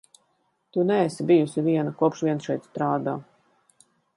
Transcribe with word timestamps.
Tu 0.77 0.85
neesi 0.91 1.27
bijusi 1.33 1.65
viena, 1.69 1.93
kopš 2.01 2.25
vien 2.29 2.43
šeit 2.49 2.67
strādā. 2.71 3.15